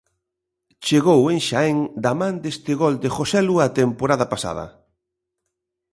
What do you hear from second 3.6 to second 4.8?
a temporada pasada.